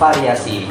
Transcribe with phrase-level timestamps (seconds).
[0.00, 0.64] Seru Bervariasi.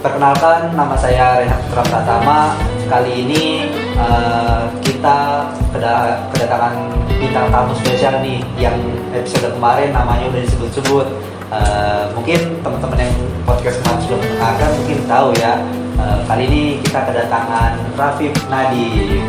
[0.00, 2.56] Perkenalkan, nama saya Renat Pratama.
[2.88, 3.68] Kali ini
[4.00, 5.44] uh, kita
[5.76, 6.88] keda- kedatangan
[7.20, 8.72] bintang tamu spesial nih yang
[9.12, 11.04] episode kemarin namanya udah disebut-sebut.
[11.52, 15.52] Uh, mungkin teman-teman yang podcast kemarin sudah mendengarkan mungkin tahu ya.
[16.00, 19.20] Uh, kali ini kita kedatangan Rafif Nadi.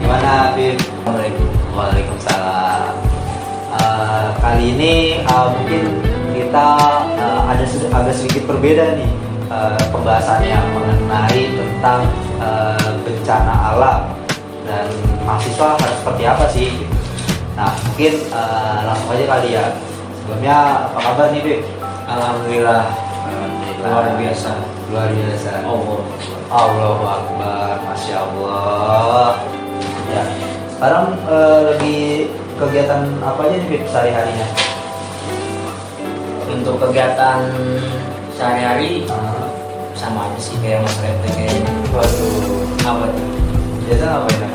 [0.00, 0.80] Gimana, Afif?
[1.76, 2.96] Waalaikumsalam.
[3.76, 6.00] Uh, kali ini uh, mungkin
[6.46, 6.66] kita
[7.18, 9.10] uh, ada agak sedikit berbeda nih
[9.50, 12.06] uh, pembahasannya mengenai tentang
[12.38, 14.00] uh, bencana alam
[14.62, 14.86] dan
[15.26, 16.70] mahasiswa harus seperti apa sih?
[17.58, 19.66] Nah, mungkin uh, langsung aja kali ya.
[20.22, 21.60] Sebelumnya apa kabar nih, Bib?
[22.06, 22.82] Alhamdulillah
[23.26, 23.90] Alhamdulillah.
[23.90, 24.50] luar biasa.
[24.94, 25.50] Luar biasa.
[25.66, 26.00] Allah.
[26.46, 29.34] Allahu Akbar, Masya Allah.
[30.06, 30.22] Ya,
[30.70, 31.98] sekarang eh, lagi
[32.54, 34.75] kegiatan apa aja nih Bib, sehari-harinya?
[36.46, 37.42] Untuk kegiatan
[38.32, 39.02] sehari-hari
[39.96, 41.72] sama aja sih kayak Mas Rete kayaknya.
[41.90, 43.26] waduh, Apa tuh?
[43.86, 44.45] biasa ngapain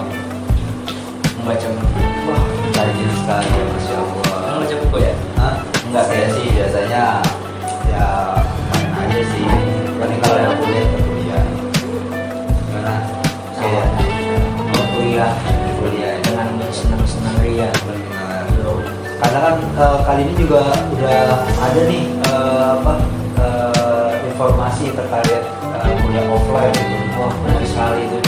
[19.82, 20.62] eh, kali ini juga
[20.94, 22.94] udah ada nih eh, apa
[23.42, 26.98] eh, informasi terkait eh, kuliah offline gitu.
[27.18, 28.20] Wah menarik sekali itu.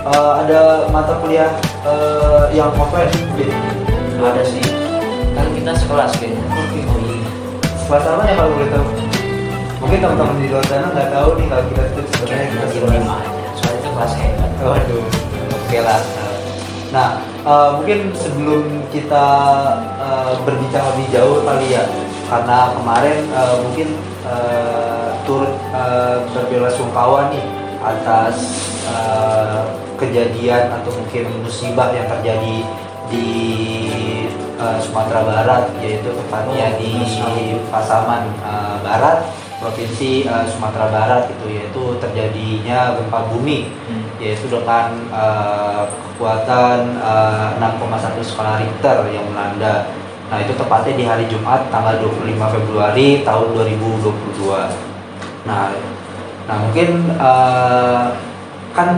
[0.00, 0.60] Eh, ada
[0.92, 1.50] mata kuliah
[1.88, 3.48] eh, yang offline Bib.
[4.20, 4.60] Ada sih.
[5.32, 6.44] Kan kita sekelas kayaknya.
[6.52, 7.28] Oh iya.
[7.88, 8.86] kelas apa ya kalau boleh tahu
[9.80, 12.66] mungkin teman-teman di luar sana nggak tahu nih kalau kita itu sebenarnya kita
[13.08, 13.42] aja.
[13.56, 14.50] Soalnya itu kelas hebat.
[14.60, 15.04] Waduh,
[15.56, 16.00] oke lah.
[16.92, 17.08] Nah,
[17.44, 19.26] eh, mungkin sebelum kita
[20.00, 21.84] eh, berbicara lebih jauh kali ya,
[22.28, 23.88] karena kemarin eh, mungkin
[24.28, 27.46] eh, turut eh, berbelasungkawa nih
[27.80, 28.36] atas
[28.88, 29.60] eh,
[30.00, 32.56] kejadian atau mungkin musibah yang terjadi
[33.10, 33.28] di
[34.60, 36.92] eh, Sumatera Barat, yaitu tepatnya di.
[37.70, 39.30] Pasaman eh, Barat,
[39.62, 43.70] provinsi eh, Sumatera Barat itu yaitu terjadinya gempa bumi.
[44.20, 49.88] Yaitu dengan eh, kekuatan eh, 6,1 skala Richter yang melanda.
[50.30, 55.48] Nah, itu tepatnya di hari Jumat tanggal 25 Februari tahun 2022.
[55.48, 55.74] Nah,
[56.44, 58.04] nah mungkin eh,
[58.76, 58.88] kan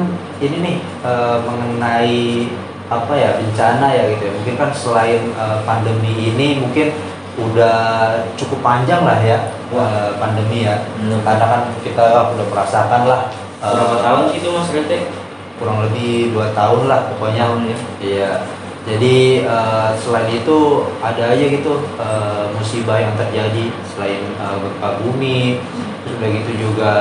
[0.42, 2.50] ini nih eh, mengenai
[2.92, 4.32] apa ya bencana ya gitu ya.
[4.42, 6.90] Mungkin kan selain eh, pandemi ini mungkin
[7.32, 7.78] udah
[8.36, 9.38] cukup panjang lah ya
[9.70, 10.82] eh, pandemi ya.
[10.98, 11.22] Bener.
[11.22, 13.22] Karena kan kita udah merasakan lah
[13.62, 14.98] eh, Berapa tahun sih itu Mas Rete?
[15.62, 17.76] kurang lebih dua tahun lah pokoknya Tahun ya.
[18.02, 18.32] iya
[18.82, 20.58] jadi eh, selain itu
[20.98, 21.72] ada aja gitu
[22.02, 25.62] eh, musibah yang terjadi selain eh, gempa bumi
[26.02, 26.92] terus udah gitu juga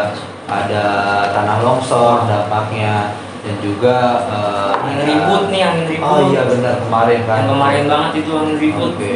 [0.45, 0.85] ada
[1.33, 3.95] tanah longsor dampaknya dan juga
[4.29, 6.05] eh, Angin ribut nih, angin ribut.
[6.05, 8.91] oh iya benar kemarin kan Yang kemarin banget itu angin ribut.
[8.93, 9.13] Oke.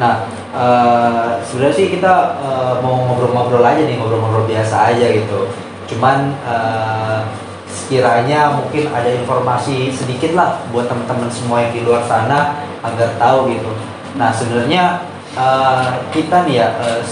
[0.00, 0.14] Nah,
[0.56, 5.52] eh, sebenarnya sih kita eh, mau ngobrol-ngobrol aja nih, ngobrol-ngobrol biasa aja gitu.
[5.90, 7.20] Cuman eh,
[7.66, 13.50] sekiranya mungkin ada informasi sedikit lah buat teman-teman semua yang di luar sana agar tahu
[13.50, 13.74] gitu.
[14.14, 15.02] Nah, sebenarnya
[15.34, 17.02] eh, kita nih ya eh,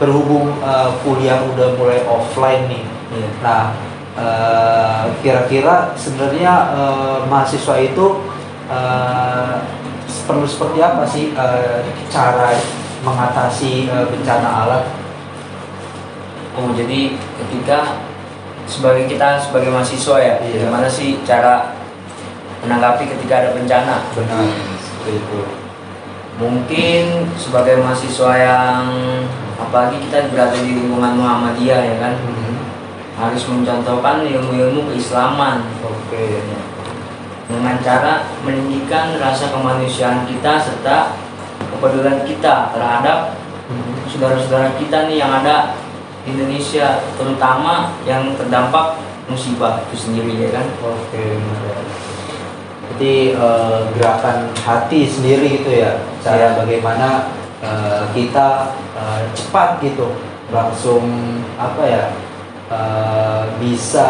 [0.00, 2.84] berhubung eh, kuliah udah mulai offline nih.
[3.12, 3.28] Iya.
[3.44, 3.62] Nah,
[4.16, 8.24] eh, kira-kira sebenarnya eh, mahasiswa itu
[8.72, 9.54] eh,
[10.24, 12.56] perlu seperti apa sih eh, cara
[13.04, 14.84] mengatasi eh, bencana alam?
[16.54, 18.03] Oh jadi ketika
[18.64, 20.68] sebagai kita sebagai mahasiswa ya, Iya.
[20.68, 21.76] gimana sih cara
[22.64, 24.08] menanggapi ketika ada bencana?
[24.16, 24.44] Benar,
[24.80, 25.40] seperti itu.
[26.40, 27.02] Mungkin
[27.38, 28.82] sebagai mahasiswa yang
[29.54, 32.14] apalagi kita berada di lingkungan Muhammadiyah ya kan,
[33.14, 36.42] harus mencontohkan ilmu-ilmu keislaman Oke.
[37.46, 41.14] dengan cara meninggikan rasa kemanusiaan kita serta
[41.70, 43.38] kepedulian kita terhadap
[44.10, 45.83] saudara-saudara kita nih yang ada di
[46.24, 48.96] Indonesia terutama yang terdampak
[49.28, 51.40] musibah itu sendiri ya kan Oke.
[52.94, 56.58] Jadi eh, gerakan hati sendiri gitu ya, cara Iya.
[56.62, 57.08] bagaimana
[57.58, 60.14] eh, kita eh, cepat gitu,
[60.54, 61.02] langsung
[61.58, 62.04] apa ya
[62.70, 64.08] eh, bisa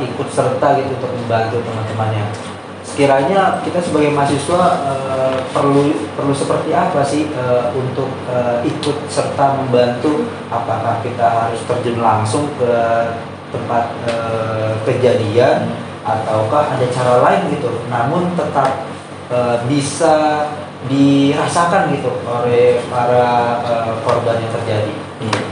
[0.00, 2.51] ikut serta gitu untuk membantu teman-temannya.
[2.92, 9.56] Sekiranya kita sebagai mahasiswa eh, perlu perlu seperti apa sih eh, untuk eh, ikut serta
[9.64, 10.28] membantu?
[10.52, 12.72] Apakah kita harus terjun langsung ke
[13.48, 15.72] tempat eh, kejadian
[16.02, 18.90] ataukah ada cara lain gitu namun tetap
[19.30, 20.46] uh, bisa
[20.90, 25.42] dirasakan gitu oleh para uh, korban yang terjadi iya.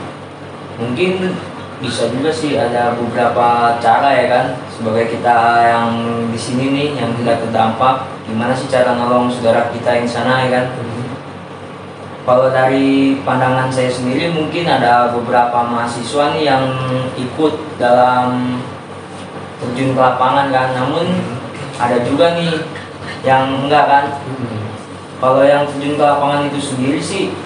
[0.82, 1.38] mungkin
[1.78, 4.46] bisa juga sih ada beberapa cara ya kan
[4.80, 5.92] sebagai kita yang
[6.32, 10.56] di sini nih yang tidak terdampak gimana sih cara nolong saudara kita yang sana ya
[10.56, 10.66] kan?
[12.24, 16.64] Kalau dari pandangan saya sendiri mungkin ada beberapa mahasiswa nih yang
[17.12, 18.56] ikut dalam
[19.60, 20.72] terjun ke lapangan kan?
[20.72, 21.28] Namun
[21.76, 22.64] ada juga nih
[23.20, 24.04] yang enggak kan?
[25.20, 27.36] Kalau yang terjun ke lapangan itu sendiri sih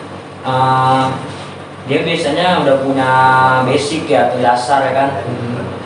[0.46, 1.10] uh,
[1.90, 3.10] dia biasanya udah punya
[3.66, 5.10] basic ya atau dasar ya kan?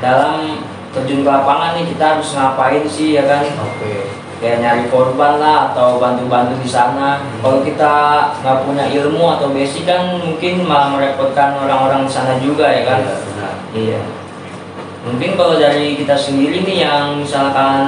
[0.05, 0.68] Dalam
[0.99, 4.11] terjun ke lapangan nih kita harus ngapain sih ya kan okay.
[4.43, 7.39] kayak nyari korban lah atau bantu-bantu di sana hmm.
[7.43, 7.95] kalau kita
[8.43, 13.01] nggak punya ilmu atau basic kan mungkin malah merepotkan orang-orang di sana juga ya kan
[13.07, 14.03] iya, iya
[15.07, 17.87] mungkin kalau dari kita sendiri nih yang misalkan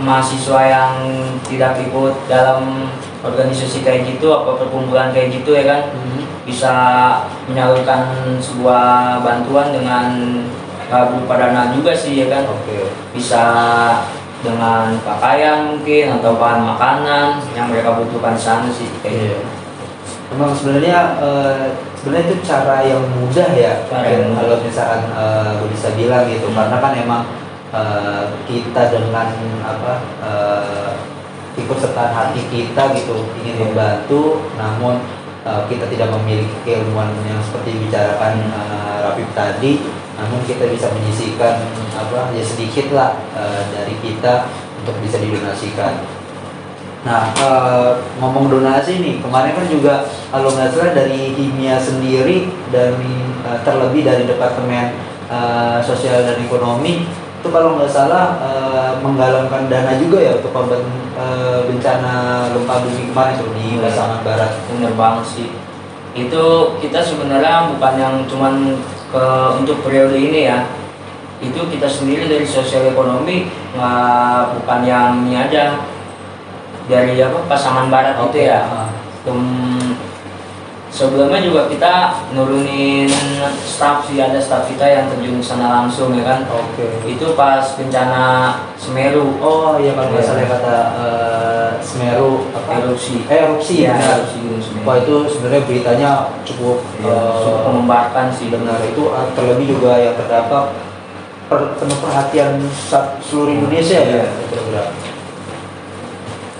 [0.00, 0.94] mahasiswa yang
[1.44, 2.88] tidak ikut dalam
[3.20, 6.24] organisasi kayak gitu apa perkumpulan kayak gitu ya kan hmm.
[6.48, 6.72] bisa
[7.44, 8.08] menyalurkan
[8.40, 10.08] sebuah bantuan dengan
[10.90, 12.90] berupa dana juga sih ya kan okay.
[13.14, 13.44] bisa
[14.40, 19.38] dengan pakaian mungkin atau bahan makanan yang mereka butuhkan sana sih kayak yeah.
[19.38, 19.58] gitu.
[20.30, 25.92] Emang sebenarnya uh, sebenarnya itu cara yang mudah ya cara yang kalau misalkan uh, bisa
[25.98, 26.56] bilang gitu hmm.
[26.56, 27.22] karena kan emang
[27.74, 29.28] uh, kita dengan
[29.66, 29.92] apa
[30.24, 30.92] uh,
[31.58, 33.62] ikut serta hati kita gitu ingin hmm.
[33.68, 35.02] membantu namun
[35.44, 39.82] uh, kita tidak memiliki keilmuan yang seperti bicarakan uh, Rapip tadi
[40.20, 41.64] namun kita bisa menyisikan
[41.96, 44.52] apa ya sedikit lah uh, dari kita
[44.84, 46.20] untuk bisa didonasikan
[47.00, 47.48] Nah, e,
[48.20, 52.92] ngomong donasi nih, kemarin kan juga kalau nggak salah dari Himia sendiri dan
[53.40, 54.92] e, terlebih dari Departemen
[55.32, 55.38] e,
[55.80, 57.08] Sosial dan Ekonomi
[57.40, 58.50] itu kalau nggak salah e,
[59.00, 60.84] menggalangkan dana juga ya untuk korban
[61.16, 61.24] e,
[61.72, 64.52] bencana gempa bumi kemarin tuh di Pasaman Barat.
[64.68, 65.48] Bener banget sih.
[66.12, 68.76] Itu kita sebenarnya bukan yang cuman
[69.10, 69.24] ke
[69.58, 70.66] untuk periode ini ya.
[71.40, 75.78] Itu kita sendiri dari sosial ekonomi nggak bukan yang ini aja
[76.90, 78.26] dari apa pasangan barat okay.
[78.26, 78.60] itu ya
[79.30, 79.89] um,
[81.00, 83.08] sebelumnya juga kita nurunin
[83.64, 86.44] staff sih ada staff kita yang terjun ke sana langsung ya kan?
[86.52, 86.84] Oke.
[86.84, 87.16] Okay.
[87.16, 88.24] itu pas bencana
[88.76, 89.40] Semeru.
[89.40, 92.84] Oh iya kalau nggak salah kata uh, Semeru apa?
[92.84, 93.24] Erupsi.
[93.32, 94.84] Eh erupsi ya, ya erupsi Semeru.
[94.84, 96.10] wah itu sebenarnya beritanya
[96.44, 98.52] cukup ya, uh, cukup membahayakan sih.
[98.52, 98.76] benar.
[98.84, 100.76] Itu uh, terlebih juga yang terdampak
[101.48, 102.60] per, penuh perhatian
[103.24, 104.84] seluruh Indonesia ya, ya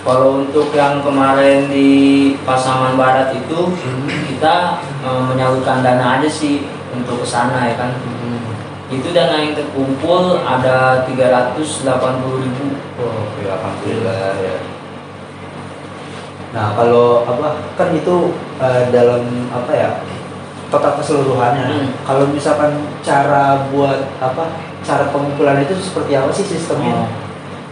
[0.01, 4.33] kalau untuk yang kemarin di Pasaman Barat itu hmm.
[4.33, 6.65] kita e, menyalurkan dana aja sih
[6.97, 7.93] untuk ke sana ya kan.
[8.01, 8.41] Hmm.
[8.89, 11.85] Itu dana yang terkumpul ada 380
[12.41, 12.67] ribu.
[12.97, 14.57] Oh, ya alhamdulillah ya.
[16.51, 19.91] Nah kalau apa kan itu e, dalam apa ya
[20.73, 21.67] total keseluruhannya.
[21.69, 21.89] Hmm.
[22.09, 22.73] Kalau misalkan
[23.05, 24.49] cara buat apa
[24.81, 27.05] cara pengumpulan itu seperti apa sih sistemnya?
[27.05, 27.09] Oh.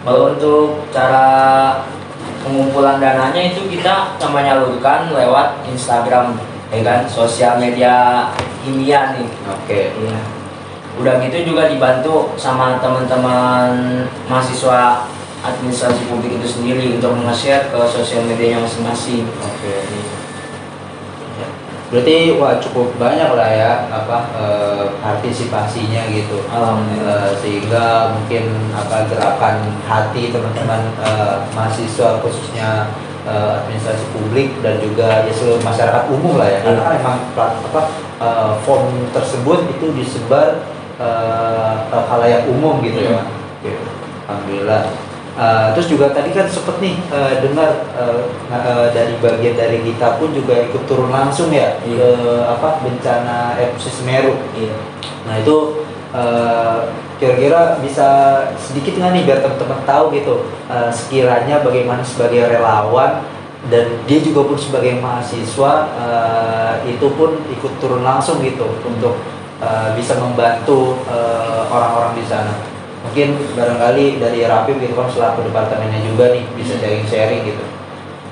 [0.04, 1.24] Kalau untuk cara
[2.44, 6.38] pengumpulan dananya itu kita menyalurkan lewat Instagram
[6.70, 7.00] ya kan?
[7.08, 8.28] Sosial media
[8.66, 9.28] ilmiah nih.
[9.48, 9.56] Oke.
[9.64, 9.84] Okay.
[10.04, 10.18] iya.
[10.98, 15.06] Udah gitu juga dibantu sama teman-teman mahasiswa
[15.46, 19.26] administrasi publik itu sendiri untuk nge-share ke sosial medianya masing-masing.
[19.38, 19.86] Oke.
[19.86, 20.27] okay
[21.88, 24.44] berarti wah cukup banyak lah ya apa e,
[25.00, 26.44] partisipasinya gitu.
[26.44, 31.10] E, sehingga mungkin apa gerakan hati teman-teman e,
[31.56, 32.92] mahasiswa khususnya
[33.24, 36.60] e, administrasi publik dan juga ya seluruh masyarakat umum lah ya.
[36.60, 37.82] Karena kan memang apa
[38.20, 38.28] e,
[38.68, 40.60] form tersebut itu disebar
[41.00, 41.08] e,
[41.88, 43.24] halayak umum gitu ya.
[43.64, 43.80] Iya.
[44.28, 45.07] alhamdulillah
[45.38, 50.18] Uh, terus juga tadi kan sempet nih uh, dengar uh, uh, dari bagian dari kita
[50.18, 52.10] pun juga ikut turun langsung ya iya.
[52.10, 54.34] ke apa bencana erupsi Semeru.
[54.58, 54.74] Iya.
[55.30, 55.86] Nah itu
[57.22, 58.08] kira-kira uh, bisa
[58.58, 63.22] sedikit nggak nih biar teman-teman tahu gitu uh, sekiranya bagaimana sebagai relawan
[63.70, 69.14] dan dia juga pun sebagai mahasiswa uh, itu pun ikut turun langsung gitu untuk
[69.62, 70.98] uh, bisa membantu
[71.70, 72.77] orang-orang uh, di sana
[73.08, 77.64] mungkin barangkali dari Rapi gitu kan selaku departemennya juga nih bisa sharing-sharing gitu.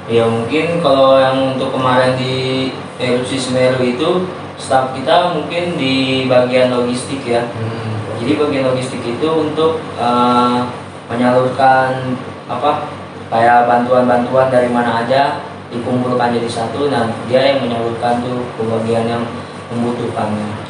[0.06, 2.68] Ya mungkin kalau yang untuk kemarin di
[3.00, 4.28] erupsi Semeru itu
[4.60, 7.48] staff kita mungkin di bagian logistik ya.
[7.48, 7.96] Hmm.
[8.20, 10.64] jadi bagian logistik itu untuk uh,
[11.12, 12.16] menyalurkan
[12.48, 12.88] apa
[13.28, 19.04] kayak bantuan-bantuan dari mana aja dikumpulkan jadi satu dan dia yang menyalurkan tuh ke bagian
[19.04, 19.22] yang
[19.68, 20.65] membutuhkannya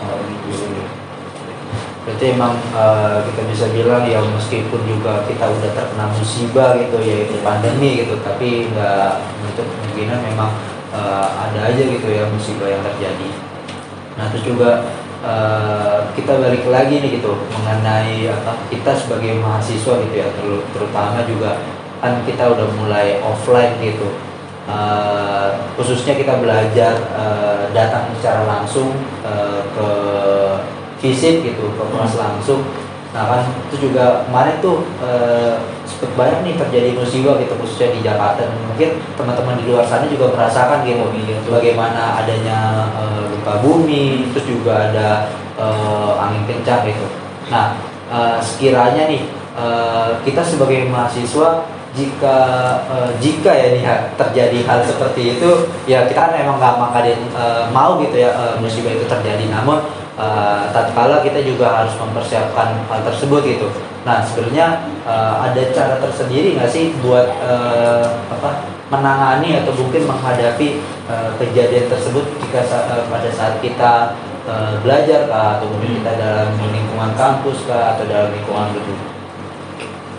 [2.07, 7.35] berarti emang uh, kita bisa bilang ya meskipun juga kita udah terkena musibah gitu yaitu
[7.43, 10.55] pandemi gitu tapi nggak untuk kemungkinan memang
[10.95, 13.27] uh, ada aja gitu ya musibah yang terjadi.
[14.15, 14.87] Nah itu juga
[15.27, 20.31] uh, kita balik lagi nih gitu mengenai apa kita sebagai mahasiswa gitu ya
[20.79, 21.59] terutama juga
[21.99, 24.15] kan kita udah mulai offline gitu.
[24.67, 29.89] Uh, khususnya kita belajar uh, datang secara langsung uh, ke
[31.03, 32.23] visit gitu ke kelas hmm.
[32.23, 32.61] langsung.
[33.15, 35.57] Nah kan itu juga kemarin tuh eh,
[36.19, 38.45] banyak nih terjadi musibah gitu khususnya di Jakarta.
[38.45, 44.29] Dan mungkin teman-teman di luar sana juga merasakan gitu iya, bagaimana adanya eh, gempa bumi
[44.33, 45.09] terus juga ada
[45.57, 47.07] eh, angin kencang gitu.
[47.49, 47.77] Nah
[48.13, 49.23] eh, sekiranya nih
[49.57, 52.37] eh, kita sebagai mahasiswa jika
[52.93, 53.85] uh, jika ya nih
[54.21, 55.51] terjadi hal seperti itu
[55.89, 59.49] ya kita kan memang nggak mengadain uh, mau gitu ya uh, musibah itu terjadi.
[59.49, 59.81] Namun
[60.17, 63.69] uh, tatkala kita juga harus mempersiapkan hal tersebut gitu.
[64.03, 70.81] Nah sebenarnya uh, ada cara tersendiri nggak sih buat uh, apa menangani atau mungkin menghadapi
[71.11, 74.17] uh, kejadian tersebut jika uh, pada saat kita
[74.49, 79.03] uh, belajar kah atau mungkin kita dalam lingkungan kampus kah atau dalam lingkungan gedung?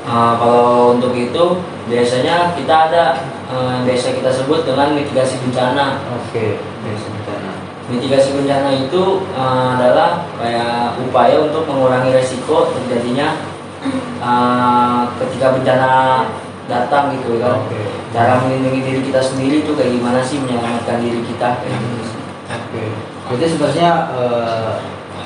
[0.07, 1.59] Uh, kalau untuk itu
[1.91, 3.03] biasanya kita ada
[3.51, 5.99] uh, biasa kita sebut dengan mitigasi bencana.
[6.15, 7.16] Oke, okay
[7.87, 13.39] mitigasi bencana itu uh, adalah kayak upaya untuk mengurangi resiko terjadinya
[14.19, 15.91] uh, ketika bencana
[16.67, 17.63] datang gitu kan.
[17.67, 17.87] Okay.
[18.11, 21.95] Cara melindungi diri kita sendiri itu kayak gimana sih menyelamatkan diri kita kayak gitu
[22.47, 22.71] Oke.
[22.71, 22.87] Okay.
[23.27, 24.71] Jadi sebenarnya uh,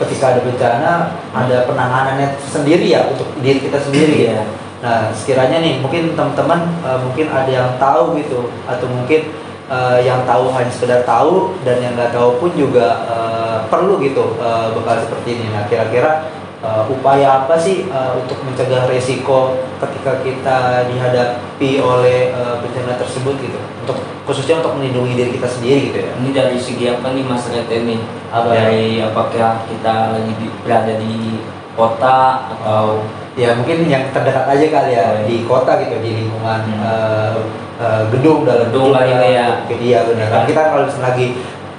[0.01, 0.91] ketika ada bencana
[1.34, 4.41] ada penanganannya sendiri ya untuk diri kita sendiri ya.
[4.82, 9.30] Nah sekiranya nih mungkin teman-teman uh, mungkin ada yang tahu gitu atau mungkin
[9.70, 14.39] uh, yang tahu hanya sekedar tahu dan yang nggak tahu pun juga uh, perlu gitu
[14.41, 15.46] uh, bekal seperti ini.
[15.53, 16.32] Nah kira-kira
[16.63, 20.58] uh, upaya apa sih uh, untuk mencegah resiko ketika kita
[20.89, 23.60] dihadapi oleh uh, bencana tersebut gitu?
[23.86, 26.10] Untuk khususnya untuk melindungi diri kita sendiri gitu ya?
[26.18, 27.98] Ini dari segi apa nih Mas Rete ini?
[28.32, 29.12] Apa dari ya?
[29.12, 31.41] apakah kita lagi di, berada di
[31.75, 33.03] kota atau
[33.39, 35.24] ya mungkin yang terdekat aja kali ya iya.
[35.24, 36.80] di kota gitu di lingkungan hmm.
[36.84, 37.36] uh,
[37.81, 39.47] uh, gedung dalam gedung lah ini ya.
[39.65, 40.27] Iya benar.
[40.29, 41.27] Kan kita kalau lagi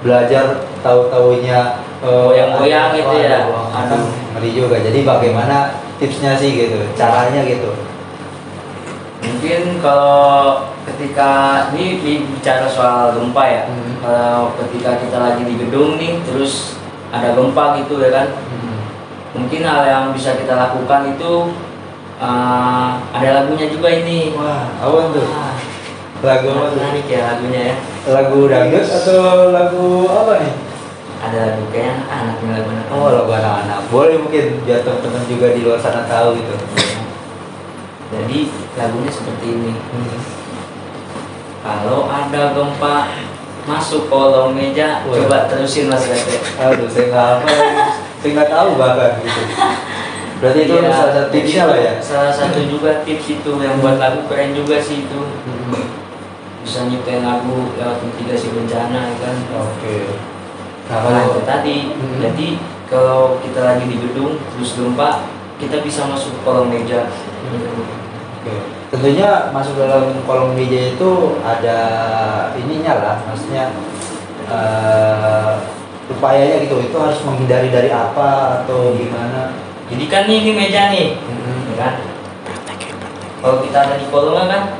[0.03, 3.47] belajar tahu-taunya uh, goyang-goyang gitu ya.
[3.71, 4.83] aduh ngeri juga.
[4.83, 7.71] Jadi bagaimana tipsnya sih gitu caranya gitu.
[9.23, 11.31] Mungkin kalau ketika
[11.71, 12.03] ini
[12.35, 13.63] bicara soal gempa ya.
[13.71, 13.91] Hmm.
[14.03, 16.75] kalau ketika kita lagi di gedung nih terus
[17.07, 18.27] ada gempa gitu ya kan.
[18.51, 18.75] Hmm.
[19.33, 21.55] Mungkin hal yang bisa kita lakukan itu
[22.19, 24.35] uh, ada lagunya juga ini.
[24.35, 25.25] Wah apa tuh?
[25.31, 25.52] Ah,
[26.23, 27.75] lagu menarik ya lagunya ya.
[28.07, 30.53] Lagu dangdut atau lagu apa nih?
[31.19, 32.85] Ada lagu kayak anak anak lagu anak.
[32.95, 33.79] Oh lagu anak-anak.
[33.91, 36.55] Boleh mungkin biar teman-teman juga di luar sana tahu gitu.
[38.15, 38.39] Jadi
[38.79, 39.71] lagunya seperti ini.
[39.75, 40.19] Hmm.
[41.63, 43.07] kalau ada gempa
[43.63, 45.15] masuk kolong meja Wah.
[45.15, 46.43] coba terusin mas Rete.
[46.59, 47.51] Aduh saya nggak apa
[48.19, 49.41] saya nggak tahu bahkan gitu.
[50.43, 51.93] Berarti itu ya, salah satu tipsnya lah ya?
[52.03, 55.19] salah satu juga tips itu yang buat lagu keren juga sih itu
[56.63, 60.15] bisa nyiptain lagu lewat mitigasi bencana ya kan oke okay.
[60.87, 62.17] nah, kalau itu tadi hmm.
[62.23, 62.47] jadi
[62.87, 65.27] kalau kita lagi di gedung terus gempa
[65.59, 67.83] kita bisa masuk kolong meja hmm.
[68.39, 68.59] okay.
[68.95, 71.79] tentunya masuk dalam kolong meja itu ada
[72.55, 73.75] ininya lah maksudnya
[74.47, 75.59] uh,
[76.15, 79.51] upayanya gitu itu harus menghindari dari apa atau gimana
[79.91, 81.75] jadi kan nih ini meja nih hmm.
[81.75, 81.99] kan
[83.43, 84.79] kalau kita ada di kolong kan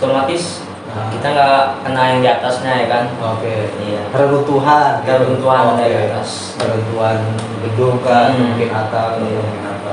[0.00, 0.63] otomatis
[0.94, 3.66] kita nggak kena yang di atasnya ya kan oke okay.
[3.82, 5.78] iya reruntuhan reruntuhan okay.
[5.82, 7.18] dari atas reruntuhan
[7.66, 8.54] gedung kan hmm.
[8.54, 9.40] mungkin atap iya.
[9.42, 9.92] mungkin apa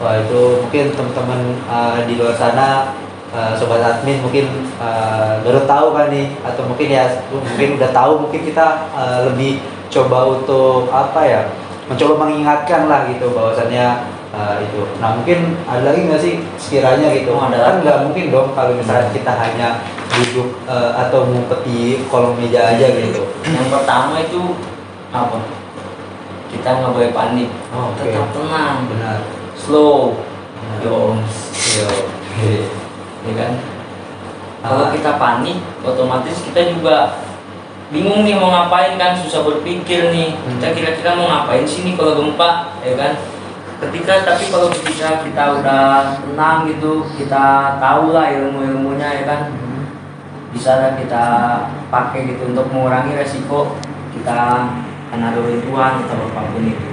[0.00, 2.96] wah itu mungkin teman-teman uh, di luar sana
[3.36, 8.12] uh, sobat admin mungkin uh, baru tahu kan nih atau mungkin ya mungkin udah tahu
[8.24, 9.60] mungkin kita uh, lebih
[9.92, 11.42] coba untuk apa ya
[11.88, 14.82] mencoba mengingatkan lah gitu bahwasannya uh, itu.
[15.00, 17.32] Nah mungkin ada lagi nggak sih sekiranya gitu?
[17.36, 19.68] Oh, ada kan nggak mungkin dong kalau misalnya kita hanya
[20.08, 23.22] duduk uh, atau ngumpet di kolong meja aja gitu?
[23.46, 24.42] Yang pertama itu
[25.14, 25.38] apa?
[26.48, 27.48] Kita nggak boleh panik.
[27.72, 28.12] Oh, okay.
[28.12, 28.76] tetap tenang.
[28.88, 29.18] Benar.
[29.56, 30.16] Slow.
[30.16, 30.76] Benar.
[30.84, 30.98] yo.
[31.76, 31.88] Yo.
[33.28, 33.52] Ya kan?
[34.58, 37.14] Kalau kita panik otomatis kita juga
[37.88, 39.16] bingung nih mau ngapain kan?
[39.16, 40.34] Susah berpikir nih.
[40.34, 40.76] Kita hmm.
[40.76, 42.74] kira-kira mau ngapain sih nih kalau gempa?
[42.80, 43.12] Ya kan
[43.78, 49.40] ketika tapi kalau ketika kita udah tenang gitu kita tahu lah ilmu-ilmunya ya kan
[50.50, 51.24] bisa kita
[51.86, 53.78] pakai gitu untuk mengurangi resiko
[54.10, 54.74] kita
[55.14, 56.88] kena reruntuhan atau apa pun itu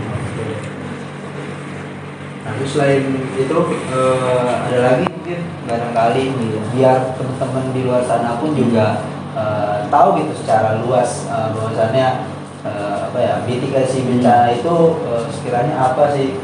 [2.46, 3.58] Nah, selain itu
[3.90, 6.62] eh, ada lagi mungkin barangkali Iya.
[6.70, 9.02] biar teman-teman di luar sana pun juga
[9.34, 12.30] eh, tahu gitu secara luas eh, bahwasannya
[12.62, 14.78] eh, apa ya mitigasi bencana itu
[15.10, 16.38] eh, sekiranya apa sih?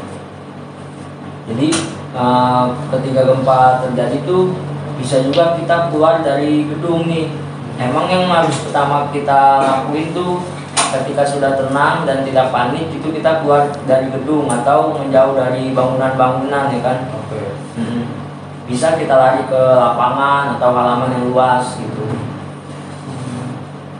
[1.52, 1.68] Jadi
[2.16, 2.64] eh,
[2.96, 4.56] ketika gempa terjadi itu
[4.96, 7.28] bisa juga kita keluar dari gedung nih.
[7.76, 10.40] Emang yang harus pertama kita lakuin tuh
[10.92, 16.72] ketika sudah tenang dan tidak panik itu kita keluar dari gedung atau menjauh dari bangunan-bangunan
[16.72, 16.98] ya kan.
[17.16, 17.56] Oke.
[17.76, 18.04] Mm.
[18.68, 22.08] Bisa kita lari ke lapangan atau halaman yang luas gitu.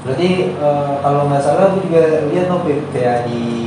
[0.02, 3.61] Berarti eh, kalau nggak salah aku juga lihat Pip, kayak di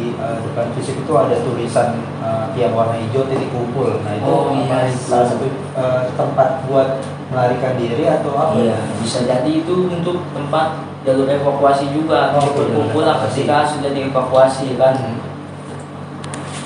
[0.55, 3.99] depan fisik itu ada tulisan eh, yang warna hijau titik kumpul.
[3.99, 4.87] Nah itu Oh, iya.
[4.89, 8.55] salah satu eh, tempat buat melarikan diri atau apa?
[8.55, 12.31] Iya, bisa jadi itu untuk tempat jalur evakuasi juga.
[12.31, 13.43] Oh, Oh, jalur berkumpul lah evakuasi.
[13.43, 14.95] ketika sudah dievakuasi kan.
[14.95, 15.19] Hmm.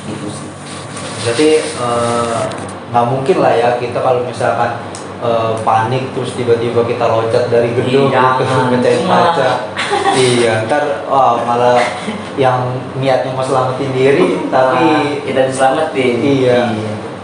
[0.05, 0.49] Gitu sih.
[1.19, 2.41] Berarti eh,
[2.89, 4.77] nggak mungkin lah ya kita kalau misalkan
[5.19, 9.49] eh, panik terus tiba-tiba kita loncat dari gedung Iya, gitu mecahin Cuma- kaca.
[10.17, 11.79] Iya, ntar wah, malah
[12.37, 16.15] yang niatnya mau selamatin diri tapi Nah, kita diselamatin.
[16.21, 16.59] Iya.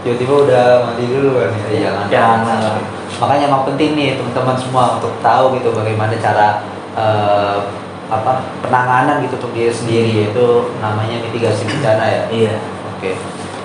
[0.06, 1.90] tiba-tiba udah mati dulu kan ya.
[1.90, 2.06] Jangan.
[2.14, 2.78] Jangan lah.
[3.16, 6.62] Makanya emang penting nih teman-teman semua untuk tahu gitu bagaimana cara
[6.94, 7.58] eh,
[8.06, 12.22] apa penanganan gitu untuk diri sendiri yaitu namanya mitigasi bencana ya.
[12.30, 12.56] Iya.
[12.94, 13.18] Oke.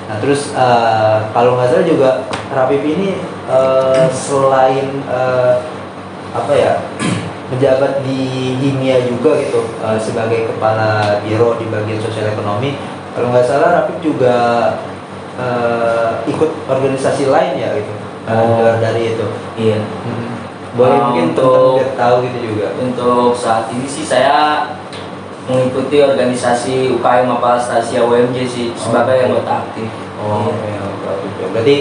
[0.08, 2.10] Nah terus eh, kalau nggak salah juga
[2.50, 5.54] Rapip ini eh, selain eh,
[6.32, 6.72] apa ya
[7.50, 8.20] menjabat di
[8.56, 12.78] Himia juga gitu eh, sebagai kepala biro di bagian sosial ekonomi.
[13.10, 14.36] Kalau nggak salah Rapip juga
[15.34, 17.92] eh, ikut organisasi lain ya gitu.
[18.28, 18.76] eh, Oh.
[18.78, 19.26] dari itu.
[19.56, 19.80] Iya.
[19.82, 20.30] Hmm.
[20.70, 22.70] Boleh Ah, mungkin untuk- tahu gitu juga.
[22.78, 24.70] Untuk saat ini sih saya
[25.50, 29.26] mengikuti organisasi UKM Mapala Stasia UMJ sih sebagai Oke.
[29.26, 29.88] anggota aktif.
[30.22, 30.78] Oh, ya.
[31.50, 31.76] Berarti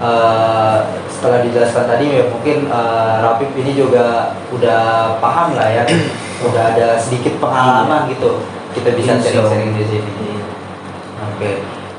[0.00, 0.78] eh,
[1.20, 5.84] setelah dijelaskan tadi ya mungkin eh, Rapip ini juga udah paham lah ya,
[6.48, 8.40] udah ada sedikit pengalaman gitu.
[8.72, 9.28] Kita bisa Allah.
[9.28, 10.10] sharing-sharing di sini.
[10.16, 10.44] Iya.
[11.28, 11.50] Oke.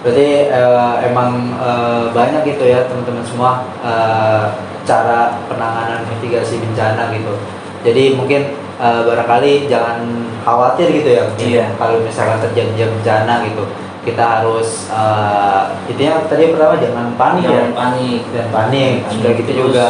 [0.01, 4.57] Berarti eh, emang eh, banyak gitu ya teman-teman semua eh,
[4.89, 7.37] cara penanganan mitigasi bencana gitu.
[7.85, 10.01] Jadi mungkin eh, barangkali jangan
[10.41, 11.29] khawatir gitu ya.
[11.37, 11.77] Iya.
[11.77, 13.69] Kalau misalkan terjadi bencana gitu,
[14.01, 17.49] kita harus eh, intinya tadi pertama jangan panik ya.
[17.53, 18.19] Jangan panik.
[18.33, 18.93] Dan panik.
[19.07, 19.87] Sudah gitu Terus juga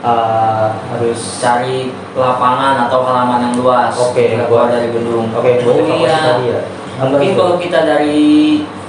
[0.00, 1.76] eh, harus cari
[2.12, 3.92] lapangan atau halaman yang luas.
[3.94, 5.28] Oke, buat- keluar dari gedung.
[5.30, 6.16] Oke, buat Oh, iya.
[6.16, 6.60] tadi ya.
[6.94, 7.36] Mungkin itu?
[7.36, 8.22] kalau kita dari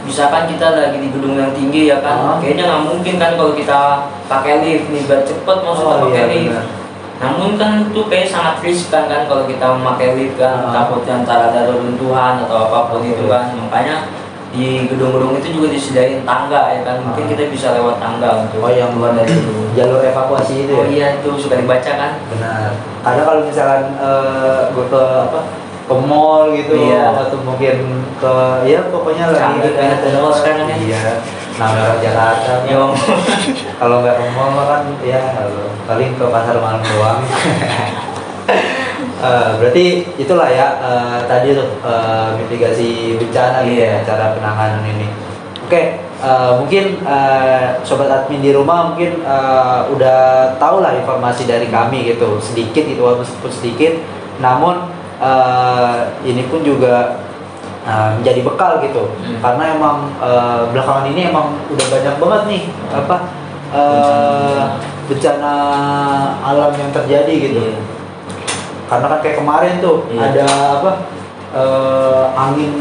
[0.05, 3.79] misalkan kita lagi di gedung yang tinggi ya kan, kayaknya nggak mungkin kan kalau kita
[4.29, 6.47] pakai lift nih biar cepet masuk Oh, pakai iya, lift.
[6.53, 6.65] benar.
[7.15, 10.71] Namun kan itu kayak sangat riskan kan kalau kita memakai lift kan, Ah.
[10.75, 13.09] takutnya antara ada runtuhan atau apa pun Oke.
[13.09, 13.55] itu kan.
[13.57, 13.95] Makanya
[14.55, 17.29] di gedung-gedung itu juga disediain tangga ya kan, mungkin Ah.
[17.29, 19.67] kita bisa lewat tangga untuk Oh yang keluar dari gedung.
[19.75, 20.89] jalur evakuasi itu Oh ya?
[20.89, 22.11] iya itu suka dibaca kan?
[22.31, 22.71] Benar.
[23.03, 25.39] Karena kalau misalkan eh, gue ke apa
[25.85, 27.13] ke mall gitu Iya.
[27.13, 27.75] atau mungkin
[28.15, 28.33] ke
[28.65, 30.75] ya pokoknya lagi Canggih banget ya, mall sekarang ya.
[30.79, 31.01] Iya.
[31.55, 32.51] Orang Jakarta.
[32.65, 32.83] Yo.
[33.79, 35.21] Kalau nggak ke mall kan ya
[35.85, 37.19] paling ke pasar malam doang.
[39.15, 44.05] Eh, berarti itulah ya eh, tadi tuh eh, mitigasi bencana gitu ya Iya.
[44.05, 45.07] cara penanganan ini.
[45.65, 50.19] Oke, eh, mungkin eh, sobat admin di rumah mungkin eh, udah
[50.55, 53.93] tahu lah informasi dari kami gitu sedikit itu meskipun sedikit,
[54.37, 57.17] namun eh, ini pun juga
[57.83, 59.39] eh, menjadi bekal gitu Hmm.
[59.41, 63.17] karena emang eh, belakangan ini emang udah banyak banget nih apa
[63.73, 64.63] eh,
[65.05, 65.53] bencana
[66.41, 67.94] alam yang terjadi gitu Iya.
[68.85, 70.21] Karena kan kayak kemarin tuh Iya.
[70.23, 70.45] ada
[70.75, 70.91] apa
[71.51, 72.73] eh, angin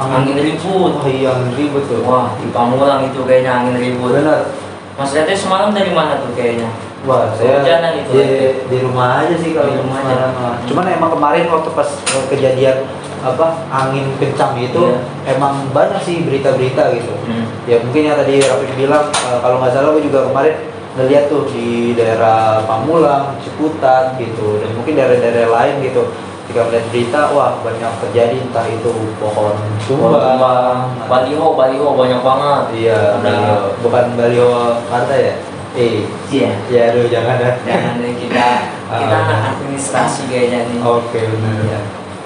[0.00, 0.96] Angin ribut.
[0.96, 4.16] oh iya angin ribut tuh Wah, di Pamulang itu kayaknya angin ribut.
[4.16, 4.48] benar
[4.96, 6.68] Mas Rete semalam dari mana tuh kayaknya?
[7.00, 8.24] wah saya Hujanan itu di,
[8.68, 10.08] di rumah aja sih kalau Di rumah aja.
[10.10, 10.32] semalam.
[10.38, 10.54] Ah.
[10.62, 12.76] cuman emang kemarin waktu pas eh, kejadian
[13.20, 15.00] apa angin kencang itu Iya.
[15.30, 17.44] emang banyak sih berita-berita gitu Hmm.
[17.64, 20.54] ya mungkin yang tadi Rafi bilang eh, kalau nggak salah gue juga kemarin
[20.90, 26.10] ngeliat tuh di daerah Pamulang, Ciputat gitu dan mungkin daerah-daerah lain gitu
[26.44, 29.54] ketika melihat berita wah banyak terjadi entah itu pohon
[29.86, 32.64] tumbang baliho, baliho banyak banget.
[32.74, 33.56] iya Ada- baliho.
[33.80, 34.50] bukan baliho
[34.86, 35.34] partai ya
[35.70, 36.50] eh Iya.
[36.66, 38.46] ya aduh jangan ya Jangan deh kita
[38.98, 39.22] kita Ah.
[39.22, 40.78] anak administrasi kayaknya nih.
[40.82, 41.54] Oke benar.
[41.62, 41.80] Iya.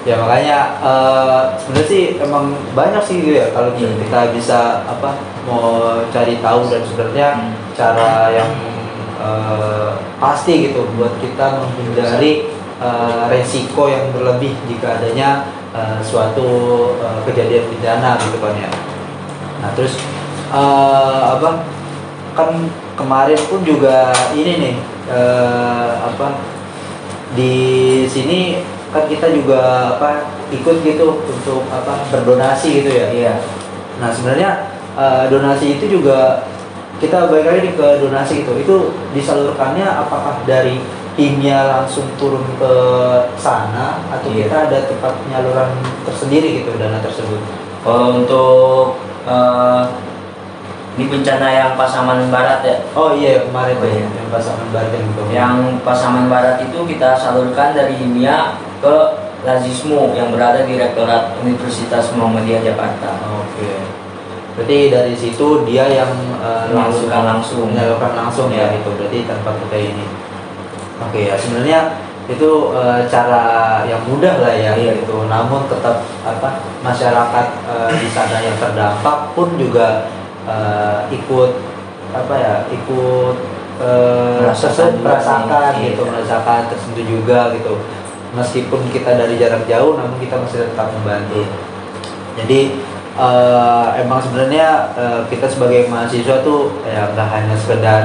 [0.05, 3.89] Ya makanya eh, sebenarnya sih emang banyak sih gitu ya kalau Iya.
[4.05, 5.17] kita bisa apa
[5.49, 7.53] mau cari tahu dan sebenarnya Hmm.
[7.73, 8.51] cara yang
[9.17, 9.91] eh,
[10.21, 16.45] pasti gitu buat kita menghindari eh, resiko yang berlebih jika adanya eh, suatu
[17.01, 18.69] eh, kejadian bencana gitu kan ya.
[19.65, 19.97] Nah terus
[20.53, 21.65] eh, apa
[22.37, 24.75] kan kemarin pun juga ini nih
[25.09, 26.37] eh, apa
[27.33, 27.53] di
[28.05, 28.61] sini
[28.95, 29.59] kan kita juga
[29.99, 30.23] apa
[30.55, 33.33] ikut gitu untuk apa berdonasi gitu ya Iya.
[33.99, 36.47] Nah sebenarnya eh, donasi itu juga
[37.03, 38.75] kita balik lagi ke donasi itu itu
[39.11, 40.79] disalurkannya apakah dari
[41.19, 42.73] timnya langsung turun ke
[43.35, 44.47] sana atau Iya.
[44.47, 45.69] kita ada tempat penyaluran
[46.07, 47.43] tersendiri gitu dana tersebut?
[47.83, 49.83] Kalau untuk eh,
[50.95, 53.99] di bencana yang Pasaman Barat ya, Oh iya kemarin Oh, tuh iya.
[54.07, 55.21] yang pasangan Banten gitu.
[55.27, 58.95] yang Pasaman Barat itu kita salurkan dari Himia ke
[59.43, 63.11] Lazismu yang berada di Rektorat Universitas Muhammadiyah Jakarta.
[63.43, 63.83] Oke.
[64.55, 67.67] Berarti dari situ dia yang eh, langsung langsung.
[67.69, 68.79] menyalurkan langsung ya Iya.
[68.79, 68.89] gitu.
[68.95, 70.05] Berarti tanpa kita ini.
[71.03, 71.79] Oke ya sebenarnya
[72.25, 73.43] itu eh, cara
[73.83, 75.03] yang mudah lah ya Iya.
[75.03, 75.27] gitu.
[75.27, 76.49] Namun tetap apa
[76.81, 80.07] masyarakat eh, di sana yang terdampak pun juga
[80.45, 81.51] eh, ikut
[82.11, 83.35] apa ya ikut
[83.81, 86.07] eh, Merasakan gitu Iya.
[86.07, 87.75] merasakan tersentuh juga gitu.
[88.35, 91.43] Meskipun kita dari jarak jauh, namun kita masih tetap membantu.
[92.35, 92.77] Jadi
[93.15, 98.01] eh, emang sebenarnya eh, kita sebagai mahasiswa tuh ya nggak hanya sekedar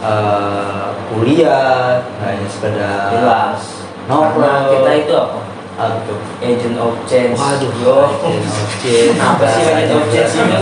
[0.00, 3.60] eh, kuliah, nggak hanya sekedar Jelas.
[4.04, 4.44] nongkrong.
[4.44, 5.38] Karena kita itu apa?
[5.80, 6.18] apa tuh?
[6.44, 7.36] Agent of change.
[7.36, 8.04] Waduh, Yo.
[8.04, 10.60] Oke, Apa sih agent of change ini?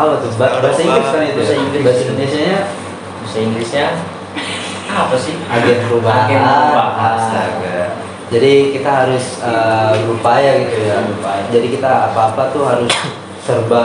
[0.00, 0.30] Apa tuh?
[0.40, 1.36] Ba- Bahasa Inggris kan itu?
[1.36, 1.60] Bahasa ya?
[1.60, 1.82] Inggris.
[1.84, 2.58] Bahasa Indonesia-nya
[3.20, 3.86] Bahasa Inggrisnya
[4.90, 5.34] apa sih?
[5.46, 6.26] agen perubahan.
[6.26, 6.92] Agen perubahan.
[6.98, 7.14] Ah.
[7.20, 7.80] Astaga.
[8.30, 10.96] Jadi kita harus eh, berupaya gitu ya.
[11.04, 11.42] Berupaya.
[11.50, 12.90] Jadi kita apa-apa tuh harus
[13.42, 13.84] serba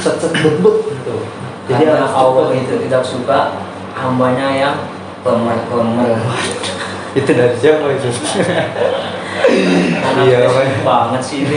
[0.00, 1.16] set-set bebut gitu.
[1.68, 3.38] Jadi Karena harus Allah itu tidak suka
[3.96, 4.76] hambanya yang
[5.20, 6.18] pemer-pemer.
[7.10, 8.08] itu dari siapa itu?
[10.20, 10.46] Iya,
[10.84, 11.56] banget sih ini.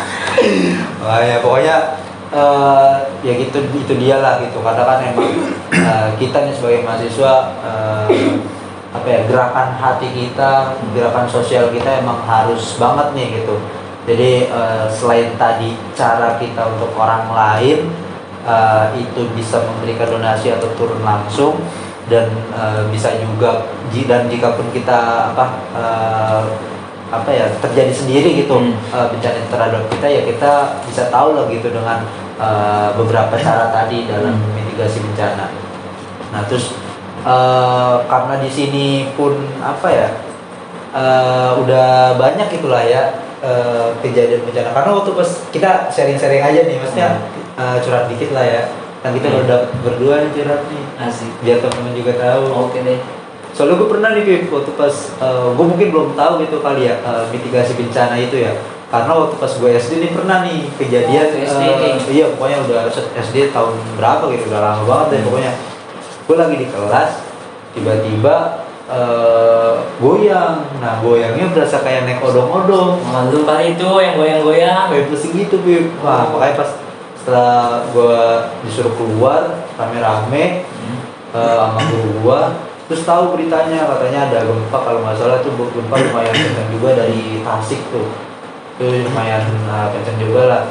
[1.02, 1.76] Wah ya pokoknya
[2.32, 4.58] eh, ya gitu itu dia lah gitu.
[4.64, 5.30] Karena kan emang
[5.70, 8.06] eh, kita nih sebagai mahasiswa eh,
[8.92, 13.56] apa ya gerakan hati kita gerakan sosial kita emang harus banget nih gitu.
[14.08, 17.92] Jadi eh, selain tadi cara kita untuk orang lain
[18.48, 21.62] eh, itu bisa memberikan donasi atau turun langsung
[22.10, 23.70] dan eh, bisa juga
[24.08, 25.44] dan jika pun kita apa
[25.76, 26.42] eh,
[27.12, 28.72] apa ya terjadi sendiri gitu Hmm.
[28.72, 32.00] eh, bencana terhadap kita ya kita bisa tahu lah gitu dengan
[32.40, 34.56] eh, beberapa cara tadi dalam Hmm.
[34.56, 35.52] mitigasi bencana.
[36.32, 36.72] Nah terus
[37.22, 40.08] eh, karena di sini pun apa ya
[40.92, 46.76] eh, udah banyak itulah ya eh, kejadian bencana karena waktu pas kita sharing-sharing aja nih
[46.80, 47.08] maksudnya
[47.54, 48.62] eh, curhat dikit lah ya
[49.02, 49.42] kan kita Hmm.
[49.44, 51.30] udah berdua nih curhat nih Asik.
[51.42, 52.98] biar teman-teman juga tahu Oke deh.
[53.52, 54.94] Soalnya gue pernah nih Pip, waktu pas
[55.52, 58.52] gue mungkin belum tahu gitu kali ya eh, mitigasi bencana itu ya
[58.88, 61.92] karena waktu pas gue SD nih pernah nih kejadian Oh, SD eh, nih.
[62.10, 62.80] iya pokoknya udah
[63.14, 65.26] SD tahun berapa gitu udah lama banget deh Hmm.
[65.26, 65.52] pokoknya
[66.22, 67.10] gue lagi di kelas
[67.72, 68.36] tiba-tiba
[68.86, 74.84] eh, goyang nah goyangnya berasa kayak naik odong-odong Malu kali itu yang goyang-goyang.
[74.88, 76.70] kayak pusing gitu Pip wah makanya pas
[77.14, 78.16] setelah gue
[78.62, 79.42] disuruh keluar
[79.74, 80.98] rame-rame Hmm.
[81.32, 82.40] eh, sama guru gua
[82.90, 87.40] terus tahu beritanya katanya ada gempa kalau nggak salah tuh gempa lumayan kencang juga dari
[87.42, 88.08] Tasik tuh.
[88.78, 90.62] Itu lumayan uh, kencang juga lah.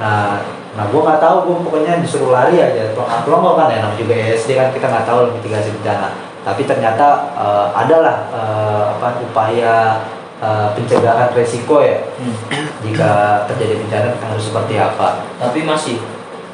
[0.00, 0.40] Nah
[0.76, 2.94] nah gua nggak tahu gua pokoknya disuruh lari aja.
[2.94, 6.08] Pelongo pelongo kan ya namanya juga SD kan kita nggak tahu mitigasi bencana.
[6.46, 9.74] Tapi ternyata eh, ada lah eh, apa upaya
[10.40, 12.00] eh, pencegahan resiko ya.
[12.16, 12.36] Hmm.
[12.78, 15.26] jika terjadi bencana harus seperti apa.
[15.36, 15.98] Tapi masih?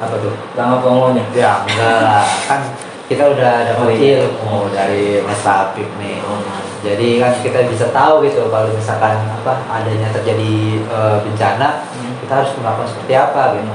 [0.01, 0.33] Apa tuh?
[0.57, 1.23] Lama pongonya.
[1.31, 2.61] Ya enggak lah, kan
[3.05, 4.25] kita udah dapat Oh, iya.
[4.25, 6.21] ilmu dari Mas Tapip nih.
[6.25, 6.41] Oh,
[6.85, 10.53] Jadi kan kita bisa tahu gitu kalau misalkan apa adanya terjadi
[10.85, 12.13] eh, bencana, Hmm.
[12.21, 13.73] kita harus melakukan seperti apa gitu.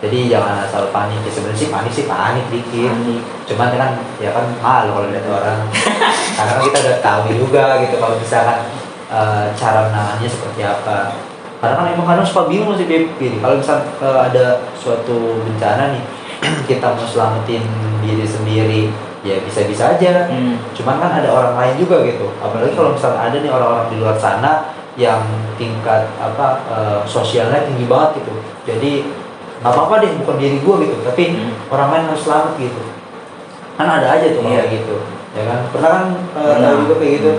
[0.00, 1.20] Jadi jangan asal panik.
[1.20, 2.88] Ya, sebenarnya sih panik sih panik dikit.
[2.88, 3.20] Panik.
[3.44, 5.60] Cuman kan ya kan malu kalau lihat orang.
[6.36, 8.58] Karena kan kita udah tahu juga gitu kalau misalkan
[9.12, 10.98] eh, cara menangannya seperti apa.
[11.60, 13.12] Karena kan emang kadang suka bingung sih Beb.
[13.20, 16.00] Kalau misal eh, ada suatu bencana nih,
[16.70, 17.62] kita mau selamatin
[18.00, 18.82] diri sendiri,
[19.20, 20.26] ya bisa-bisa aja.
[20.28, 20.56] Hmm.
[20.72, 22.32] Cuman kan ada orang lain juga gitu.
[22.40, 24.52] Apalagi kalau misalnya ada nih orang-orang di luar sana
[24.98, 25.22] yang
[25.56, 28.32] tingkat apa eh, sosialnya tinggi banget gitu.
[28.66, 28.92] Jadi
[29.60, 31.52] nggak apa-apa deh bukan diri gue gitu, tapi Hmm.
[31.68, 32.82] orang lain harus selamat gitu.
[33.76, 34.64] Kan ada aja tuh Iya.
[34.64, 34.96] kayak gitu.
[35.36, 35.60] Ya kan?
[35.70, 36.06] Pernah kan
[36.40, 37.32] eh, tahu juga kayak gitu.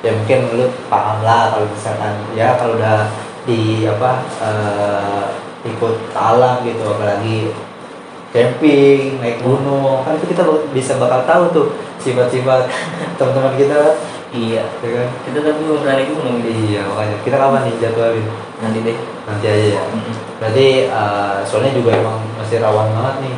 [0.00, 3.06] Ya mungkin lu paham lah kalau misalkan ya kalau udah
[3.44, 4.10] di apa
[4.42, 5.24] eh,
[5.60, 7.52] ikut alam gitu apalagi
[8.30, 11.66] camping, naik gunung, kan itu kita bisa bakal tahu tuh
[11.98, 12.70] sifat-sifat
[13.18, 13.98] teman-teman kita,
[14.30, 14.62] Iya.
[14.62, 15.08] ya kan?
[15.26, 16.70] Kita tapi belum berani gunung ini.
[16.70, 18.26] Iya, makanya kita kapan nih jadwalin?
[18.60, 19.82] nanti deh nanti aja ya
[20.36, 23.36] berarti eh, soalnya juga emang masih rawan banget nih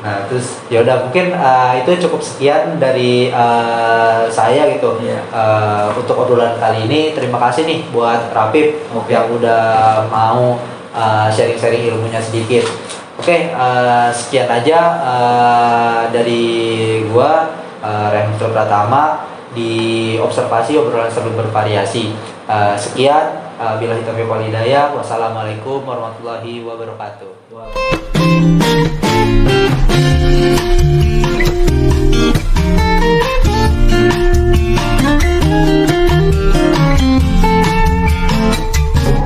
[0.00, 5.20] nah terus ya udah mungkin eh, itu cukup sekian dari eh, saya gitu Iya.
[5.32, 9.12] Eh, untuk obrolan kali ini terima kasih nih buat Rapip Oke.
[9.12, 10.60] yang udah mau
[10.92, 12.64] eh, sharing-sharing ilmunya sedikit
[13.20, 16.44] oke eh, sekian aja eh, dari
[17.12, 17.52] gua
[17.84, 18.08] uh,
[18.40, 27.30] Pratama di observasi obrolan seru bervariasi Eh, sekian uh, bila hitam walidaya wassalamualaikum warahmatullahi wabarakatuh
[27.50, 27.70] Wow.